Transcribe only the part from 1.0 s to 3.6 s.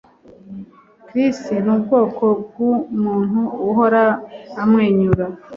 Chris nubwoko bwumuntu